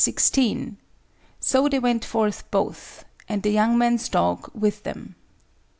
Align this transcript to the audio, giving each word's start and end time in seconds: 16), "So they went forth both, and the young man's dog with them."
16), 0.03 0.77
"So 1.39 1.67
they 1.69 1.77
went 1.77 2.03
forth 2.03 2.49
both, 2.49 3.05
and 3.29 3.43
the 3.43 3.51
young 3.51 3.77
man's 3.77 4.09
dog 4.09 4.49
with 4.55 4.81
them." 4.81 5.13